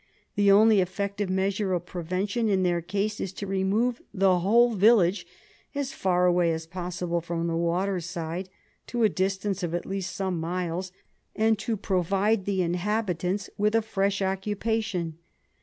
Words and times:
The 0.33 0.51
only 0.51 0.81
effective 0.81 1.29
measure 1.29 1.73
of 1.73 1.85
prevention 1.85 2.49
in 2.49 2.63
their 2.63 2.81
case 2.81 3.19
is 3.19 3.31
to 3.33 3.45
remove 3.45 4.01
the 4.11 4.25
w^hole 4.25 4.75
village 4.75 5.27
as 5.75 5.93
far 5.93 6.25
away 6.25 6.51
as 6.51 6.65
possible 6.65 7.21
from 7.21 7.45
the 7.45 7.55
water 7.55 7.99
side, 7.99 8.49
to 8.87 9.03
a 9.03 9.09
distance 9.09 9.61
of 9.61 9.75
at 9.75 9.85
least 9.85 10.15
some 10.15 10.39
miles, 10.39 10.91
and 11.35 11.59
to 11.59 11.77
provide 11.77 12.45
the 12.45 12.63
inhabitants 12.63 13.47
with 13.59 13.75
a 13.75 13.83
fresh 13.83 14.21
occupa 14.21 14.83
tion. 14.83 15.19